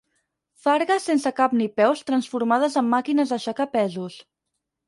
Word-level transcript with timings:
Fargues 0.63 1.05
sense 1.09 1.33
cap 1.41 1.53
ni 1.59 1.69
peus 1.81 2.01
transformades 2.09 2.81
en 2.83 2.91
màquines 2.97 3.35
d'aixecar 3.35 3.73
pesos. 3.77 4.21